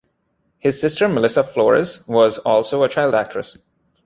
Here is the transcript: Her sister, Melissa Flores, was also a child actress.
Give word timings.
Her 0.63 0.71
sister, 0.71 1.07
Melissa 1.07 1.43
Flores, 1.43 2.07
was 2.07 2.39
also 2.39 2.81
a 2.81 2.89
child 2.89 3.13
actress. 3.13 3.55